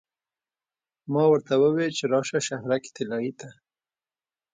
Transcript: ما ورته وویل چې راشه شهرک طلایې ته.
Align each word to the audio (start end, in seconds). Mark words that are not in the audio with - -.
ما 1.11 1.23
ورته 1.31 1.53
وویل 1.63 1.91
چې 1.99 2.05
راشه 2.13 2.39
شهرک 2.47 2.83
طلایې 2.95 3.33
ته. 3.39 3.49